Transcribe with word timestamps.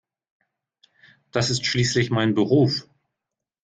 Das 1.31 1.51
ist 1.51 1.63
schließlich 1.63 2.09
mein 2.09 2.33
Beruf. 2.33 2.87